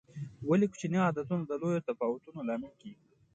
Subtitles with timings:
[0.47, 3.09] ولې کوچیني عادتونه د لویو تفاوتونو لامل کېږي؟